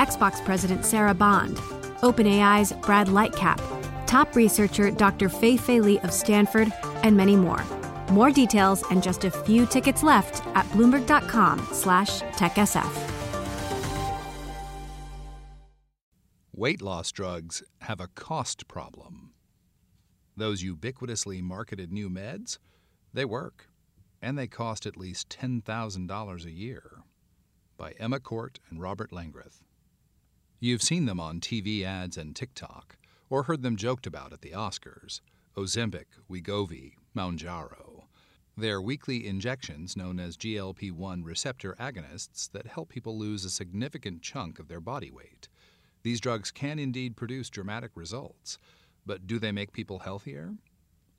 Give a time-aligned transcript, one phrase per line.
[0.00, 1.58] Xbox President Sarah Bond,
[2.00, 3.60] OpenAI's Brad Lightcap,
[4.06, 5.28] top researcher Dr.
[5.28, 7.62] Fei Fei Li of Stanford, and many more.
[8.10, 12.90] More details and just a few tickets left at bloomberg.com slash techsf.
[16.56, 19.34] Weight loss drugs have a cost problem.
[20.34, 22.56] Those ubiquitously marketed new meds,
[23.12, 23.68] they work,
[24.22, 27.02] and they cost at least $10,000 a year.
[27.76, 29.60] By Emma Court and Robert Langreth.
[30.62, 32.98] You've seen them on TV ads and TikTok,
[33.30, 35.22] or heard them joked about at the Oscars
[35.56, 38.02] Ozempic, Wegovy, Mounjaro.
[38.58, 44.20] They're weekly injections known as GLP 1 receptor agonists that help people lose a significant
[44.20, 45.48] chunk of their body weight.
[46.02, 48.58] These drugs can indeed produce dramatic results,
[49.06, 50.56] but do they make people healthier?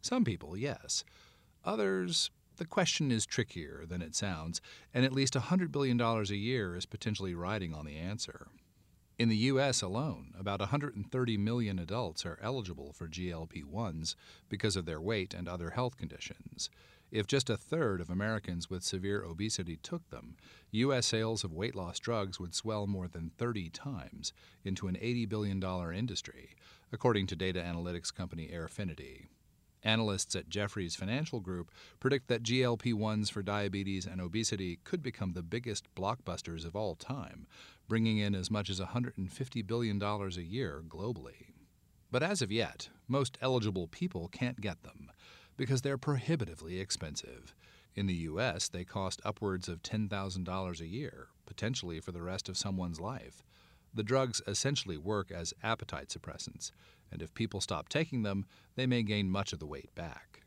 [0.02, 1.04] Some people, yes.
[1.66, 4.62] Others, the question is trickier than it sounds,
[4.94, 8.46] and at least $100 billion a year is potentially riding on the answer.
[9.20, 9.81] In the U.S.
[9.81, 14.16] alone, about 130 million adults are eligible for GLP 1s
[14.50, 16.70] because of their weight and other health conditions.
[17.12, 20.38] If just a third of Americans with severe obesity took them,
[20.72, 21.06] U.S.
[21.06, 24.31] sales of weight loss drugs would swell more than 30 times
[24.64, 25.62] into an $80 billion
[25.94, 26.56] industry,
[26.92, 29.28] according to data analytics company Airfinity.
[29.84, 35.34] Analysts at Jefferies Financial Group predict that GLP 1s for diabetes and obesity could become
[35.34, 37.48] the biggest blockbusters of all time,
[37.88, 41.48] bringing in as much as $150 billion a year globally.
[42.12, 45.12] But as of yet, most eligible people can't get them
[45.58, 47.56] because they're prohibitively expensive.
[47.96, 52.58] In the U.S., they cost upwards of $10,000 a year, potentially for the rest of
[52.58, 53.44] someone's life.
[53.94, 56.72] The drugs essentially work as appetite suppressants,
[57.12, 58.46] and if people stop taking them,
[58.76, 60.42] they may gain much of the weight back.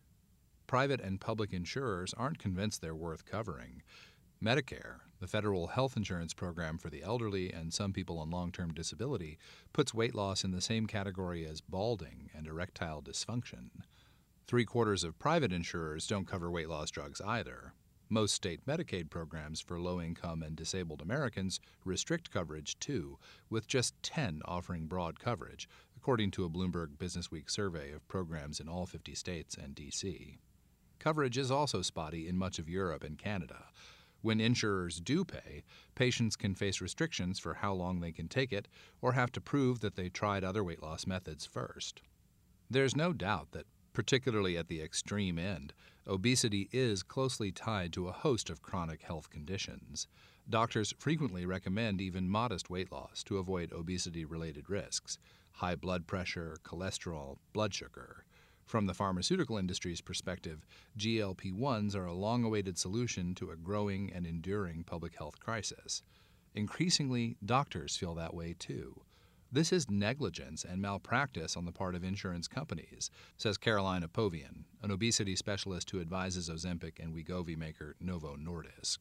[0.67, 3.83] Private and public insurers aren't convinced they're worth covering.
[4.43, 8.73] Medicare, the federal health insurance program for the elderly and some people on long term
[8.73, 9.39] disability,
[9.73, 13.71] puts weight loss in the same category as balding and erectile dysfunction.
[14.47, 17.73] Three quarters of private insurers don't cover weight loss drugs either.
[18.11, 23.95] Most state Medicaid programs for low income and disabled Americans restrict coverage too, with just
[24.03, 25.69] 10 offering broad coverage,
[26.05, 30.37] according to a Bloomberg Businessweek survey of programs in all 50 states and D.C.
[30.99, 33.65] Coverage is also spotty in much of Europe and Canada.
[34.21, 35.63] When insurers do pay,
[35.95, 38.69] patients can face restrictions for how long they can take it
[39.01, 42.03] or have to prove that they tried other weight loss methods first.
[42.69, 45.73] There's no doubt that particularly at the extreme end,
[46.07, 50.07] obesity is closely tied to a host of chronic health conditions.
[50.51, 55.17] Doctors frequently recommend even modest weight loss to avoid obesity related risks
[55.55, 58.25] high blood pressure, cholesterol, blood sugar.
[58.65, 60.67] From the pharmaceutical industry's perspective,
[60.99, 66.03] GLP 1s are a long awaited solution to a growing and enduring public health crisis.
[66.55, 69.03] Increasingly, doctors feel that way too.
[69.53, 74.91] This is negligence and malpractice on the part of insurance companies, says Caroline Apovian, an
[74.91, 78.99] obesity specialist who advises Ozempic and Wegovy maker Novo Nordisk.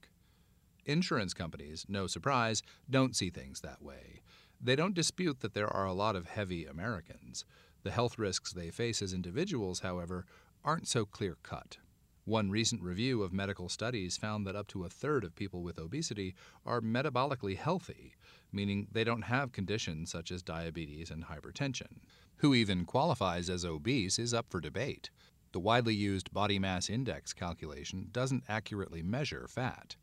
[0.86, 4.22] Insurance companies, no surprise, don't see things that way.
[4.66, 7.44] They don't dispute that there are a lot of heavy Americans.
[7.84, 10.26] The health risks they face as individuals, however,
[10.64, 11.80] aren't so clear cut.
[12.24, 15.78] One recent review of medical studies found that up to a third of people with
[15.78, 16.34] obesity
[16.66, 18.16] are metabolically healthy,
[18.54, 22.00] meaning they don't have conditions such as diabetes and hypertension.
[22.38, 25.10] Who even qualifies as obese is up for debate.
[25.52, 29.98] The widely used body mass index calculation doesn't accurately measure fat.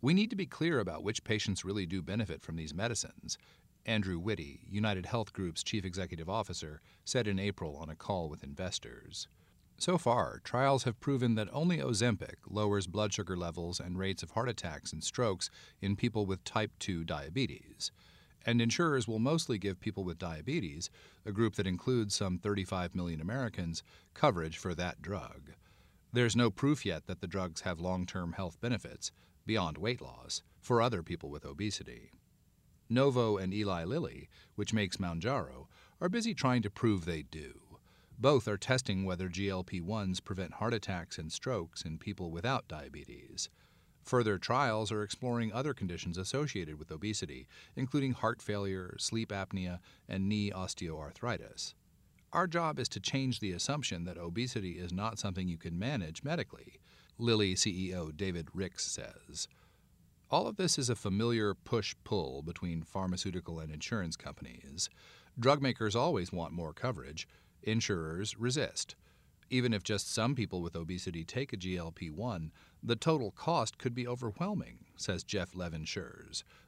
[0.00, 3.36] We need to be clear about which patients really do benefit from these medicines.
[3.86, 8.42] Andrew Witty, United Health Group's chief executive officer, said in April on a call with
[8.42, 9.28] investors.
[9.78, 14.32] So far, trials have proven that only Ozempic lowers blood sugar levels and rates of
[14.32, 15.50] heart attacks and strokes
[15.80, 17.92] in people with type 2 diabetes.
[18.44, 20.90] And insurers will mostly give people with diabetes,
[21.24, 23.84] a group that includes some 35 million Americans,
[24.14, 25.52] coverage for that drug.
[26.12, 29.12] There's no proof yet that the drugs have long term health benefits,
[29.44, 32.10] beyond weight loss, for other people with obesity.
[32.88, 35.66] Novo and Eli Lilly, which makes Mounjaro,
[36.00, 37.60] are busy trying to prove they do.
[38.18, 43.50] Both are testing whether GLP 1s prevent heart attacks and strokes in people without diabetes.
[44.04, 50.28] Further trials are exploring other conditions associated with obesity, including heart failure, sleep apnea, and
[50.28, 51.74] knee osteoarthritis.
[52.32, 56.22] Our job is to change the assumption that obesity is not something you can manage
[56.22, 56.80] medically,
[57.18, 59.48] Lilly CEO David Ricks says.
[60.28, 64.90] All of this is a familiar push pull between pharmaceutical and insurance companies.
[65.38, 67.28] Drug makers always want more coverage,
[67.62, 68.96] insurers resist.
[69.50, 72.50] Even if just some people with obesity take a GLP 1,
[72.82, 75.86] the total cost could be overwhelming, says Jeff Levin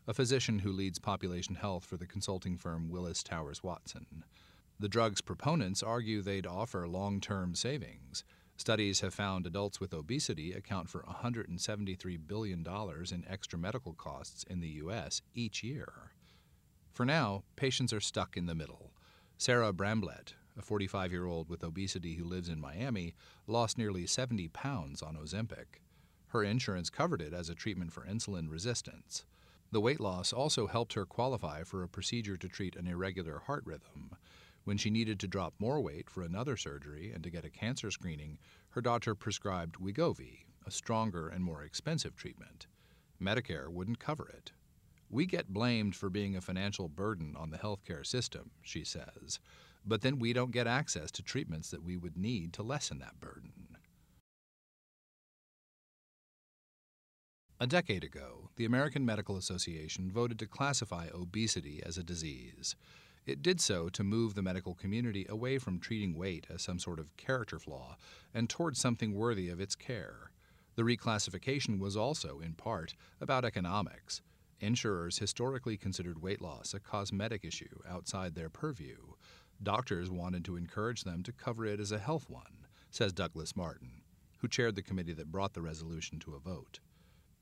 [0.06, 4.22] a physician who leads population health for the consulting firm Willis Towers Watson.
[4.78, 8.22] The drug's proponents argue they'd offer long term savings.
[8.58, 14.58] Studies have found adults with obesity account for $173 billion in extra medical costs in
[14.58, 15.22] the U.S.
[15.32, 16.10] each year.
[16.92, 18.90] For now, patients are stuck in the middle.
[19.38, 23.14] Sarah Bramblett, a 45 year old with obesity who lives in Miami,
[23.46, 25.80] lost nearly 70 pounds on Ozempic.
[26.26, 29.24] Her insurance covered it as a treatment for insulin resistance.
[29.70, 33.62] The weight loss also helped her qualify for a procedure to treat an irregular heart
[33.64, 34.16] rhythm.
[34.68, 37.90] When she needed to drop more weight for another surgery and to get a cancer
[37.90, 38.38] screening,
[38.72, 42.66] her doctor prescribed Wegovy, a stronger and more expensive treatment.
[43.18, 44.52] Medicare wouldn't cover it.
[45.08, 49.40] We get blamed for being a financial burden on the healthcare system, she says
[49.86, 53.18] but then we don't get access to treatments that we would need to lessen that
[53.20, 53.78] burden.
[57.58, 62.76] A decade ago, the American Medical Association voted to classify obesity as a disease.
[63.28, 66.98] It did so to move the medical community away from treating weight as some sort
[66.98, 67.98] of character flaw
[68.32, 70.30] and towards something worthy of its care.
[70.76, 74.22] The reclassification was also, in part, about economics.
[74.60, 78.96] Insurers historically considered weight loss a cosmetic issue outside their purview.
[79.62, 84.00] Doctors wanted to encourage them to cover it as a health one, says Douglas Martin,
[84.38, 86.80] who chaired the committee that brought the resolution to a vote.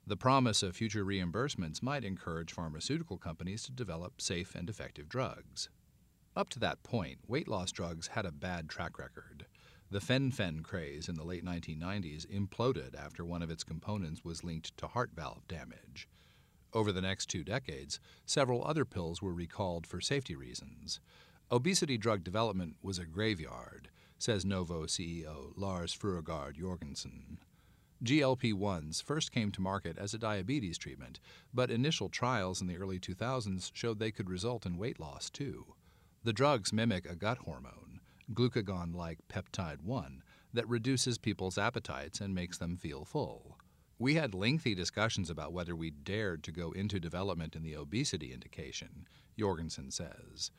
[0.04, 5.68] The promise of future reimbursements might encourage pharmaceutical companies to develop safe and effective drugs.
[6.36, 9.46] Up to that point, weight loss drugs had a bad track record.
[9.90, 14.76] The fen-phen craze in the late 1990s imploded after one of its components was linked
[14.76, 16.06] to heart valve damage.
[16.74, 21.00] Over the next two decades, several other pills were recalled for safety reasons.
[21.50, 27.38] Obesity drug development was a graveyard, says Novo CEO Lars Fruergaard Jorgensen.
[28.04, 31.18] GLP 1s first came to market as a diabetes treatment,
[31.54, 35.75] but initial trials in the early 2000s showed they could result in weight loss too.
[36.26, 38.00] The drugs mimic a gut hormone,
[38.34, 40.24] glucagon like peptide 1,
[40.54, 43.58] that reduces people's appetites and makes them feel full.
[43.96, 48.32] We had lengthy discussions about whether we dared to go into development in the obesity
[48.32, 49.06] indication,
[49.38, 50.50] Jorgensen says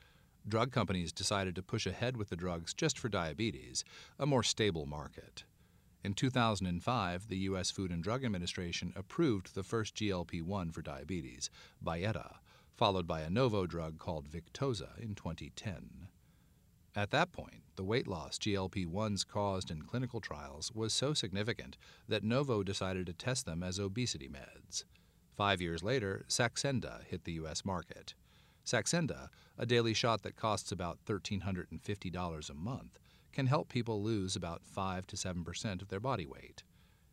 [0.48, 3.84] drug companies decided to push ahead with the drugs just for diabetes,
[4.18, 5.44] a more stable market.
[6.02, 7.70] In 2005, the U.S.
[7.70, 11.50] Food and Drug Administration approved the first GLP 1 for diabetes,
[11.84, 12.36] Byetta,
[12.78, 16.06] followed by a Novo drug called Victoza in 2010.
[16.94, 21.76] At that point, the weight loss GLP 1s caused in clinical trials was so significant
[22.06, 24.84] that Novo decided to test them as obesity meds.
[25.36, 27.64] Five years later, Saxenda hit the U.S.
[27.64, 28.14] market.
[28.64, 29.28] Saxenda,
[29.58, 32.98] a daily shot that costs about $1,350 a month,
[33.32, 36.62] can help people lose about 5 to 7% of their body weight.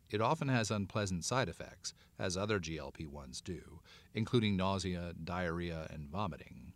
[0.09, 3.81] It often has unpleasant side effects, as other GLP 1s do,
[4.13, 6.73] including nausea, diarrhea, and vomiting.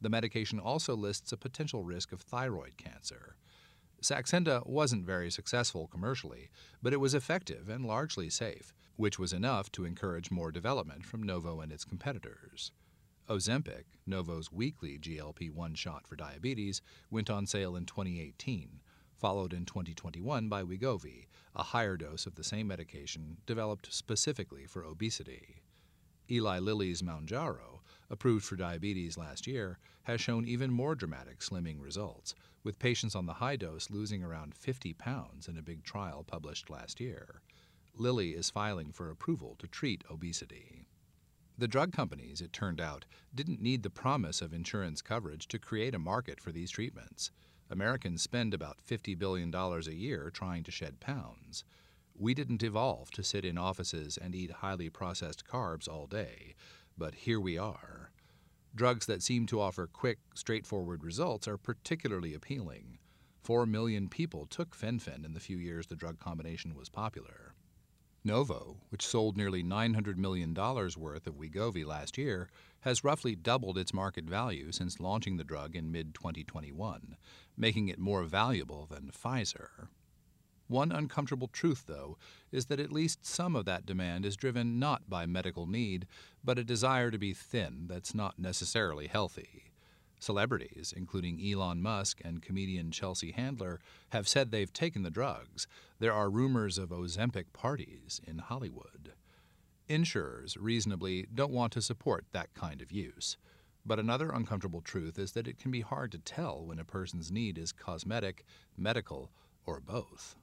[0.00, 3.36] The medication also lists a potential risk of thyroid cancer.
[4.00, 9.72] Saxenda wasn't very successful commercially, but it was effective and largely safe, which was enough
[9.72, 12.70] to encourage more development from Novo and its competitors.
[13.28, 16.80] Ozempic, Novo's weekly GLP 1 shot for diabetes,
[17.10, 18.80] went on sale in 2018,
[19.18, 24.84] followed in 2021 by Wegovy, a higher dose of the same medication developed specifically for
[24.84, 25.62] obesity.
[26.30, 32.34] Eli Lilly's Mounjaro, approved for diabetes last year, has shown even more dramatic slimming results,
[32.62, 36.70] with patients on the high dose losing around 50 pounds in a big trial published
[36.70, 37.42] last year.
[37.96, 40.84] Lilly is filing for approval to treat obesity.
[41.58, 45.94] The drug companies, it turned out, didn't need the promise of insurance coverage to create
[45.94, 47.32] a market for these treatments.
[47.70, 51.64] Americans spend about $50 billion a year trying to shed pounds.
[52.14, 56.54] We didn't evolve to sit in offices and eat highly processed carbs all day,
[56.96, 58.10] but here we are.
[58.74, 62.98] Drugs that seem to offer quick, straightforward results are particularly appealing.
[63.42, 67.47] Four million people took fen-phen in the few years the drug combination was popular.
[68.24, 72.48] Novo, which sold nearly $900 million worth of Wegovy last year,
[72.80, 77.16] has roughly doubled its market value since launching the drug in mid 2021,
[77.56, 79.88] making it more valuable than Pfizer.
[80.68, 82.18] One uncomfortable truth, though,
[82.52, 86.06] is that at least some of that demand is driven not by medical need,
[86.44, 89.67] but a desire to be thin that's not necessarily healthy.
[90.18, 95.66] Celebrities, including Elon Musk and comedian Chelsea Handler, have said they've taken the drugs.
[95.98, 99.12] There are rumors of Ozempic parties in Hollywood.
[99.88, 103.36] Insurers, reasonably, don't want to support that kind of use.
[103.86, 107.32] But another uncomfortable truth is that it can be hard to tell when a person's
[107.32, 108.44] need is cosmetic,
[108.76, 109.30] medical,
[109.64, 110.36] or both.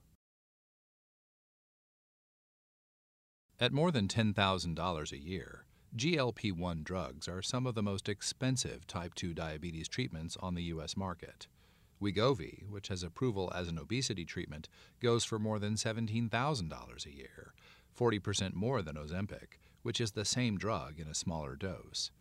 [3.60, 5.65] At more than $10,000 a year,
[5.96, 10.64] GLP 1 drugs are some of the most expensive type 2 diabetes treatments on the
[10.64, 10.98] U.S.
[10.98, 11.48] market.
[12.02, 14.68] Wegovy, which has approval as an obesity treatment,
[15.02, 17.54] goes for more than $17,000 a year,
[17.98, 22.12] 40% more than Ozempic, which is the same drug in a smaller dose.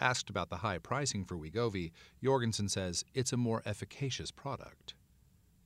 [0.00, 1.92] Asked about the high pricing for Wegovy,
[2.24, 4.94] Jorgensen says it's a more efficacious product.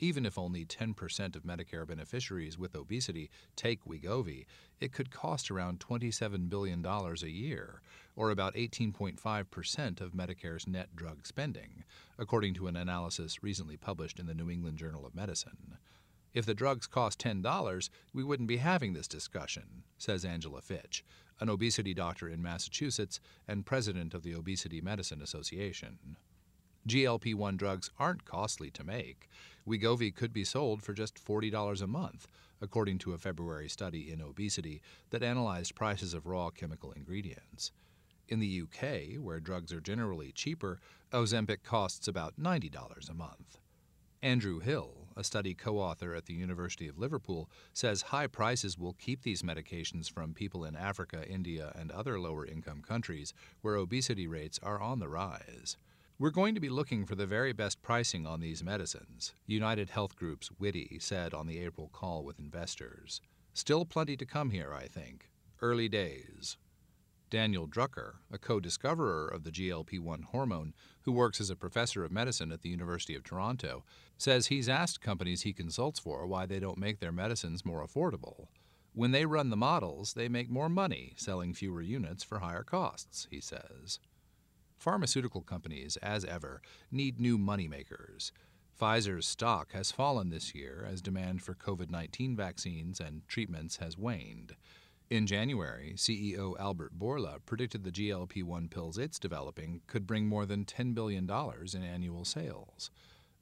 [0.03, 4.47] Even if only 10% of Medicare beneficiaries with obesity take Wegovy,
[4.81, 7.83] it could cost around $27 billion a year,
[8.17, 11.85] or about 18.5% of Medicare's net drug spending,
[12.19, 15.79] according to an analysis recently published in the New England Journal of Medicine.
[16.35, 21.05] If the drugs cost $10, we wouldn't be having this discussion, says Angela Fitch,
[21.39, 26.17] an obesity doctor in Massachusetts and president of the Obesity Medicine Association.
[26.89, 29.29] GLP 1 drugs aren't costly to make.
[29.67, 32.27] Wegovy could be sold for just $40 a month,
[32.61, 37.71] according to a February study in obesity that analyzed prices of raw chemical ingredients.
[38.29, 40.81] In the UK, where drugs are generally cheaper,
[41.13, 43.59] Ozempic costs about $90 a month.
[44.23, 48.95] Andrew Hill, a study co author at the University of Liverpool, says high prices will
[48.95, 54.27] keep these medications from people in Africa, India, and other lower income countries where obesity
[54.27, 55.77] rates are on the rise.
[56.23, 60.15] We're going to be looking for the very best pricing on these medicines, United Health
[60.15, 63.21] Group's Witty said on the April call with investors.
[63.55, 65.31] Still plenty to come here, I think.
[65.61, 66.59] Early days.
[67.29, 72.05] Daniel Drucker, a co discoverer of the GLP 1 hormone, who works as a professor
[72.05, 73.83] of medicine at the University of Toronto,
[74.17, 78.47] says he's asked companies he consults for why they don't make their medicines more affordable.
[78.95, 83.27] When they run the models, they make more money selling fewer units for higher costs,
[83.29, 83.99] he says.
[84.83, 86.61] Pharmaceutical companies, as ever,
[86.91, 88.33] need new moneymakers.
[88.77, 93.97] Pfizer's stock has fallen this year as demand for COVID 19 vaccines and treatments has
[93.97, 94.57] waned.
[95.09, 100.47] In January, CEO Albert Bourla predicted the GLP 1 pills it's developing could bring more
[100.47, 102.91] than $10 billion in annual sales.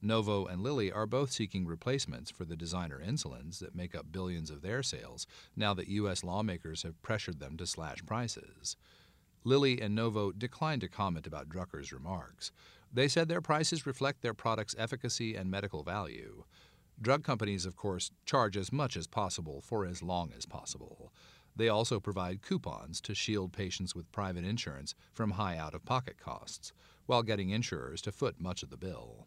[0.03, 4.51] Novo and Lilly are both seeking replacements for the designer insulins that make up billions
[4.51, 6.23] of their sales now that U.S.
[6.23, 8.77] lawmakers have pressured them to slash prices.
[9.45, 12.53] Lilly and Novo declined to comment about Drucker's remarks.
[12.93, 16.45] They said their prices reflect their product's efficacy and medical value.
[17.01, 21.13] Drug companies, of course, charge as much as possible for as long as possible.
[21.57, 26.19] They also provide coupons to shield patients with private insurance from high out of pocket
[26.19, 26.73] costs,
[27.07, 29.27] while getting insurers to foot much of the bill.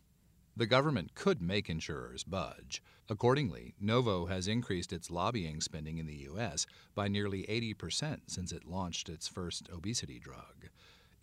[0.56, 2.84] The government could make insurers budge.
[3.10, 6.68] Accordingly, Novo has increased its lobbying spending in the U.S.
[6.94, 10.70] by nearly 80% since it launched its first obesity drug.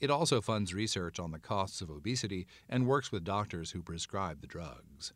[0.01, 4.41] It also funds research on the costs of obesity and works with doctors who prescribe
[4.41, 5.13] the drugs.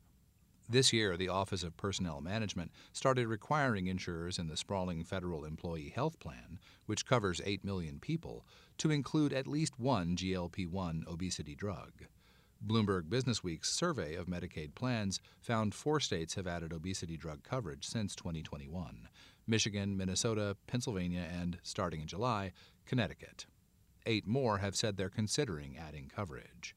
[0.68, 5.92] This year, the Office of Personnel Management started requiring insurers in the sprawling federal employee
[5.94, 8.46] health plan, which covers 8 million people,
[8.78, 12.06] to include at least one GLP 1 obesity drug.
[12.66, 18.14] Bloomberg Businessweek's survey of Medicaid plans found four states have added obesity drug coverage since
[18.14, 19.08] 2021
[19.46, 22.52] Michigan, Minnesota, Pennsylvania, and, starting in July,
[22.86, 23.44] Connecticut.
[24.06, 26.74] Eight more have said they're considering adding coverage.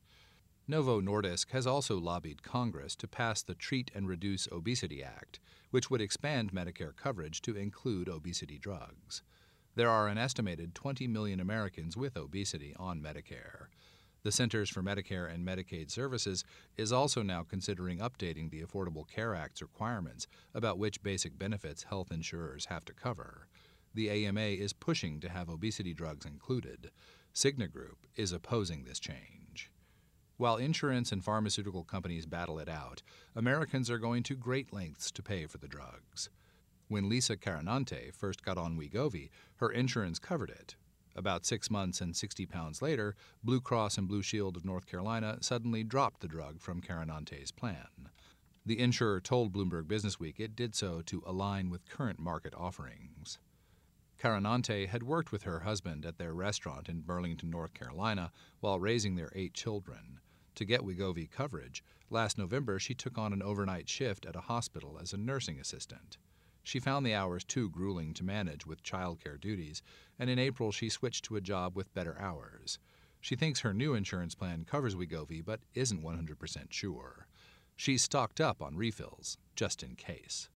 [0.67, 5.39] Novo Nordisk has also lobbied Congress to pass the Treat and Reduce Obesity Act,
[5.71, 9.23] which would expand Medicare coverage to include obesity drugs.
[9.75, 13.67] There are an estimated 20 million Americans with obesity on Medicare.
[14.23, 16.43] The Centers for Medicare and Medicaid Services
[16.75, 22.11] is also now considering updating the Affordable Care Act's requirements about which basic benefits health
[22.11, 23.47] insurers have to cover.
[23.93, 26.91] The AMA is pushing to have obesity drugs included.
[27.33, 29.71] Cigna Group is opposing this change.
[30.37, 33.01] While insurance and pharmaceutical companies battle it out,
[33.35, 36.29] Americans are going to great lengths to pay for the drugs.
[36.89, 40.75] When Lisa Carinante first got on Wegovy, her insurance covered it,
[41.17, 45.37] about six months and 60 pounds later, Blue Cross and Blue Shield of North Carolina
[45.41, 48.09] suddenly dropped the drug from Carinante's plan.
[48.65, 53.39] The insurer told Bloomberg Businessweek it did so to align with current market offerings.
[54.21, 59.15] Carinante had worked with her husband at their restaurant in Burlington, North Carolina, while raising
[59.15, 60.19] their eight children.
[60.55, 64.97] To get Wegovy coverage, last November she took on an overnight shift at a hospital
[64.99, 66.17] as a nursing assistant.
[66.67, 69.81] She found the hours too grueling to manage with childcare duties,
[70.19, 72.77] and in April she switched to a job with better hours.
[73.21, 77.27] She thinks her new insurance plan covers Wegovy but isn't 100% sure.
[77.77, 80.49] She's stocked up on refills, just in case.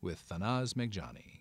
[0.00, 1.40] With Tanaz Meghjani.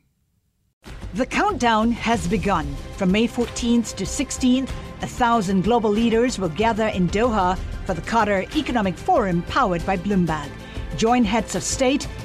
[1.13, 2.75] The countdown has begun.
[2.98, 8.01] From May 14th to 16th, a thousand global leaders will gather in Doha for the
[8.01, 10.50] Qatar Economic Forum powered by Bloomberg.
[10.98, 12.08] Join heads of state,